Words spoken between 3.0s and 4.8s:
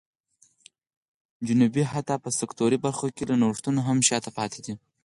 کې له نوښتونو هم شا ته پاتې و.